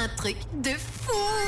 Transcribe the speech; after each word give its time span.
un 0.00 0.08
truc 0.16 0.36
de 0.64 0.72
fou 0.80 1.39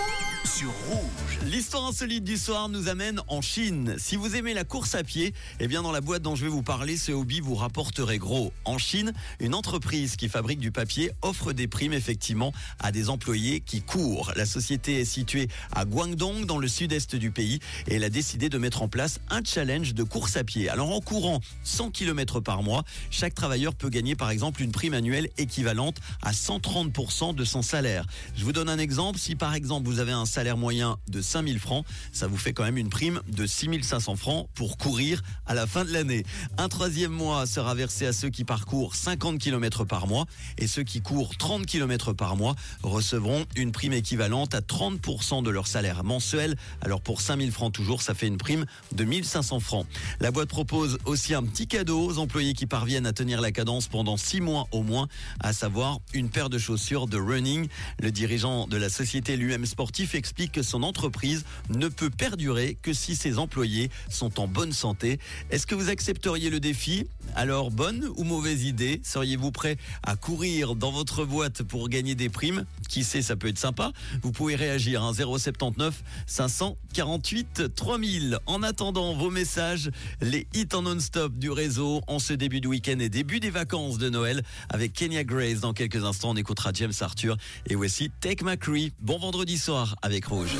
sur 0.56 0.70
Rouge. 0.88 1.38
L'histoire 1.46 1.86
insolite 1.86 2.24
du 2.24 2.36
soir 2.36 2.68
nous 2.68 2.88
amène 2.88 3.20
en 3.28 3.40
Chine. 3.40 3.94
Si 3.98 4.16
vous 4.16 4.36
aimez 4.36 4.52
la 4.52 4.64
course 4.64 4.94
à 4.94 5.02
pied, 5.02 5.32
eh 5.60 5.66
bien 5.66 5.82
dans 5.82 5.92
la 5.92 6.02
boîte 6.02 6.20
dont 6.20 6.36
je 6.36 6.44
vais 6.44 6.50
vous 6.50 6.62
parler, 6.62 6.96
ce 6.96 7.10
hobby 7.12 7.40
vous 7.40 7.54
rapporterait 7.54 8.18
gros. 8.18 8.52
En 8.66 8.76
Chine, 8.76 9.14
une 9.40 9.54
entreprise 9.54 10.16
qui 10.16 10.28
fabrique 10.28 10.58
du 10.58 10.70
papier 10.70 11.10
offre 11.22 11.52
des 11.52 11.68
primes 11.68 11.94
effectivement 11.94 12.52
à 12.80 12.92
des 12.92 13.08
employés 13.08 13.60
qui 13.60 13.80
courent. 13.80 14.32
La 14.36 14.44
société 14.44 15.00
est 15.00 15.06
située 15.06 15.48
à 15.74 15.86
Guangdong 15.86 16.44
dans 16.44 16.58
le 16.58 16.68
sud-est 16.68 17.16
du 17.16 17.30
pays 17.30 17.58
et 17.88 17.94
elle 17.94 18.04
a 18.04 18.10
décidé 18.10 18.50
de 18.50 18.58
mettre 18.58 18.82
en 18.82 18.88
place 18.88 19.20
un 19.30 19.42
challenge 19.42 19.94
de 19.94 20.02
course 20.02 20.36
à 20.36 20.44
pied. 20.44 20.68
Alors 20.68 20.90
en 20.90 21.00
courant 21.00 21.40
100 21.64 21.90
km 21.92 22.40
par 22.40 22.62
mois, 22.62 22.84
chaque 23.10 23.34
travailleur 23.34 23.74
peut 23.74 23.88
gagner 23.88 24.16
par 24.16 24.30
exemple 24.30 24.62
une 24.62 24.72
prime 24.72 24.94
annuelle 24.94 25.30
équivalente 25.38 25.98
à 26.20 26.32
130% 26.32 27.34
de 27.34 27.44
son 27.44 27.62
salaire. 27.62 28.04
Je 28.36 28.44
vous 28.44 28.52
donne 28.52 28.68
un 28.68 28.78
exemple. 28.78 29.18
Si 29.18 29.34
par 29.34 29.54
exemple 29.54 29.88
vous 29.88 29.98
avez 29.98 30.12
un 30.12 30.26
salaire 30.26 30.41
moyen 30.56 30.96
de 31.08 31.22
5000 31.22 31.58
francs, 31.58 31.84
ça 32.12 32.26
vous 32.26 32.36
fait 32.36 32.52
quand 32.52 32.64
même 32.64 32.76
une 32.76 32.88
prime 32.90 33.20
de 33.28 33.46
6500 33.46 34.16
francs 34.16 34.48
pour 34.54 34.76
courir 34.76 35.22
à 35.46 35.54
la 35.54 35.66
fin 35.66 35.84
de 35.84 35.92
l'année. 35.92 36.24
Un 36.58 36.68
troisième 36.68 37.12
mois 37.12 37.46
sera 37.46 37.74
versé 37.74 38.06
à 38.06 38.12
ceux 38.12 38.28
qui 38.28 38.44
parcourent 38.44 38.94
50 38.94 39.38
km 39.38 39.84
par 39.84 40.06
mois 40.06 40.26
et 40.58 40.66
ceux 40.66 40.82
qui 40.82 41.00
courent 41.00 41.36
30 41.36 41.66
km 41.66 42.12
par 42.12 42.36
mois 42.36 42.54
recevront 42.82 43.44
une 43.56 43.72
prime 43.72 43.92
équivalente 43.92 44.54
à 44.54 44.60
30% 44.60 45.42
de 45.42 45.50
leur 45.50 45.66
salaire 45.66 46.04
mensuel. 46.04 46.56
Alors 46.80 47.00
pour 47.00 47.20
5000 47.20 47.52
francs 47.52 47.72
toujours, 47.72 48.02
ça 48.02 48.14
fait 48.14 48.26
une 48.26 48.38
prime 48.38 48.66
de 48.92 49.04
1500 49.04 49.60
francs. 49.60 49.86
La 50.20 50.30
boîte 50.30 50.48
propose 50.48 50.98
aussi 51.04 51.34
un 51.34 51.42
petit 51.42 51.66
cadeau 51.66 52.04
aux 52.04 52.18
employés 52.18 52.54
qui 52.54 52.66
parviennent 52.66 53.06
à 53.06 53.12
tenir 53.12 53.40
la 53.40 53.52
cadence 53.52 53.88
pendant 53.88 54.16
6 54.16 54.40
mois 54.40 54.66
au 54.72 54.82
moins, 54.82 55.08
à 55.40 55.52
savoir 55.52 56.00
une 56.12 56.28
paire 56.28 56.50
de 56.50 56.58
chaussures 56.58 57.06
de 57.06 57.18
running. 57.18 57.68
Le 58.00 58.10
dirigeant 58.10 58.66
de 58.66 58.76
la 58.76 58.88
société 58.88 59.36
l'UM 59.36 59.64
Sportif 59.66 60.14
explique 60.14 60.31
que 60.32 60.62
son 60.62 60.82
entreprise 60.82 61.44
ne 61.68 61.88
peut 61.88 62.10
perdurer 62.10 62.76
que 62.80 62.92
si 62.92 63.16
ses 63.16 63.38
employés 63.38 63.90
sont 64.08 64.40
en 64.40 64.48
bonne 64.48 64.72
santé. 64.72 65.18
Est-ce 65.50 65.66
que 65.66 65.74
vous 65.74 65.90
accepteriez 65.90 66.50
le 66.50 66.60
défi? 66.60 67.06
Alors, 67.34 67.70
bonne 67.70 68.10
ou 68.16 68.24
mauvaise 68.24 68.64
idée? 68.64 69.00
Seriez-vous 69.04 69.52
prêt 69.52 69.76
à 70.02 70.16
courir 70.16 70.74
dans 70.74 70.90
votre 70.90 71.24
boîte 71.24 71.62
pour 71.62 71.88
gagner 71.88 72.14
des 72.14 72.28
primes? 72.28 72.64
Qui 72.88 73.04
sait, 73.04 73.22
ça 73.22 73.36
peut 73.36 73.48
être 73.48 73.58
sympa. 73.58 73.92
Vous 74.22 74.32
pouvez 74.32 74.54
réagir 74.54 75.04
à 75.04 75.12
079 75.14 76.02
548 76.26 77.74
3000. 77.74 78.38
En 78.46 78.62
attendant 78.62 79.14
vos 79.14 79.30
messages, 79.30 79.90
les 80.20 80.46
hits 80.54 80.68
en 80.74 80.82
non-stop 80.82 81.34
du 81.38 81.50
réseau 81.50 82.02
en 82.06 82.18
ce 82.18 82.32
début 82.32 82.60
de 82.60 82.68
week-end 82.68 82.98
et 82.98 83.08
début 83.08 83.40
des 83.40 83.50
vacances 83.50 83.98
de 83.98 84.08
Noël 84.08 84.42
avec 84.68 84.92
Kenya 84.92 85.24
Grace. 85.24 85.60
Dans 85.60 85.72
quelques 85.72 86.04
instants, 86.04 86.30
on 86.30 86.36
écoutera 86.36 86.70
James 86.74 86.92
Arthur 87.00 87.36
et 87.66 87.74
voici 87.74 88.10
Take 88.20 88.44
McCree. 88.44 88.92
Bon 89.00 89.18
vendredi 89.18 89.58
soir 89.58 89.96
Rouge. 90.28 90.54